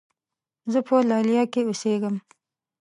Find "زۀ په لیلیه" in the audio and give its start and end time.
0.71-1.43